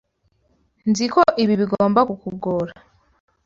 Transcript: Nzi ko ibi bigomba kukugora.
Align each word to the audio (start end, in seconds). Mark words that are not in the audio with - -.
Nzi 0.89 1.05
ko 1.13 1.21
ibi 1.43 1.53
bigomba 1.61 1.99
kukugora. 2.09 2.73